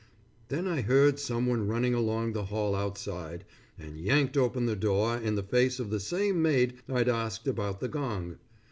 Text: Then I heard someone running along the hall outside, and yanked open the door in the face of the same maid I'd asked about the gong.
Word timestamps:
Then 0.47 0.65
I 0.67 0.81
heard 0.81 1.19
someone 1.19 1.67
running 1.67 1.93
along 1.93 2.33
the 2.33 2.45
hall 2.45 2.73
outside, 2.73 3.45
and 3.77 3.99
yanked 3.99 4.35
open 4.35 4.65
the 4.65 4.75
door 4.75 5.15
in 5.15 5.35
the 5.35 5.43
face 5.43 5.79
of 5.79 5.91
the 5.91 5.99
same 5.99 6.41
maid 6.41 6.79
I'd 6.89 7.07
asked 7.07 7.47
about 7.47 7.81
the 7.81 7.87
gong. 7.87 8.37